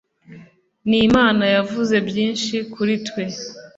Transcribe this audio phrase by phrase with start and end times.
[0.89, 3.23] nimana yavuze byinshi kuri twe